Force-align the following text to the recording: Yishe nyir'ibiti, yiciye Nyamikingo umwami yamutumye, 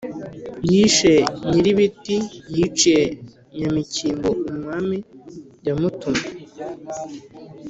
Yishe 0.71 1.13
nyir'ibiti, 1.49 2.15
yiciye 2.55 3.03
Nyamikingo 3.57 4.29
umwami 4.51 4.97
yamutumye, 5.65 6.27